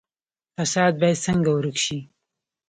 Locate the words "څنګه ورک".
1.25-1.77